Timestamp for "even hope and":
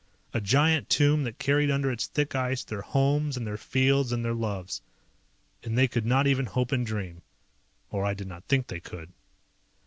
6.25-6.83